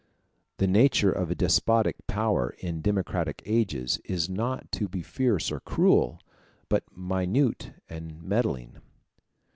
[0.57, 6.19] The nature of despotic power in democratic ages is not to be fierce or cruel,
[6.69, 8.77] but minute and meddling.